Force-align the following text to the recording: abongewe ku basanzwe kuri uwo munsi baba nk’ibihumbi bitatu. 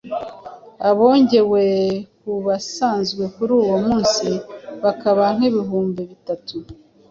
abongewe 0.89 1.63
ku 2.19 2.31
basanzwe 2.45 3.23
kuri 3.35 3.51
uwo 3.61 3.75
munsi 3.85 4.27
baba 4.81 5.25
nk’ibihumbi 5.35 6.01
bitatu. 6.11 6.57